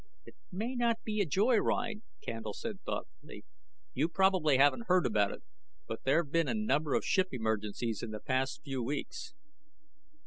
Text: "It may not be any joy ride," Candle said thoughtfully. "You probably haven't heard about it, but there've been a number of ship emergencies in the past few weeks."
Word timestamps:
"It 0.25 0.35
may 0.51 0.73
not 0.75 1.03
be 1.03 1.19
any 1.19 1.27
joy 1.29 1.57
ride," 1.57 2.01
Candle 2.25 2.55
said 2.55 2.79
thoughtfully. 2.83 3.45
"You 3.93 4.09
probably 4.09 4.57
haven't 4.57 4.87
heard 4.87 5.05
about 5.05 5.31
it, 5.31 5.43
but 5.87 6.05
there've 6.05 6.31
been 6.31 6.47
a 6.47 6.55
number 6.55 6.95
of 6.95 7.05
ship 7.05 7.27
emergencies 7.31 8.01
in 8.01 8.09
the 8.09 8.19
past 8.19 8.63
few 8.63 8.81
weeks." 8.81 9.35